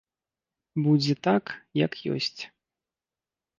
Будзе 0.85 1.13
так, 1.27 1.43
як 1.85 1.91
ёсць. 2.17 2.41